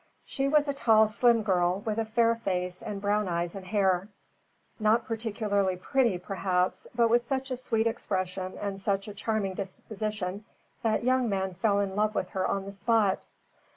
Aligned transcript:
She 0.25 0.47
was 0.47 0.67
a 0.67 0.73
tall, 0.73 1.07
slim 1.07 1.43
girl 1.43 1.81
with 1.81 1.99
a 1.99 2.05
fair 2.05 2.33
face 2.33 2.81
and 2.81 2.99
brown 2.99 3.27
eyes 3.27 3.53
and 3.53 3.63
hair. 3.67 4.07
Not 4.79 5.05
particularly 5.05 5.77
pretty, 5.77 6.17
perhaps, 6.17 6.87
but 6.95 7.07
with 7.11 7.21
such 7.21 7.51
a 7.51 7.55
sweet 7.55 7.85
expression 7.85 8.57
and 8.59 8.81
such 8.81 9.07
a 9.07 9.13
charming 9.13 9.53
disposition 9.53 10.43
that 10.81 11.03
young 11.03 11.29
men 11.29 11.53
fell 11.53 11.79
in 11.79 11.93
love 11.93 12.15
with 12.15 12.31
her 12.31 12.47
on 12.47 12.65
the 12.65 12.73
spot. 12.73 13.25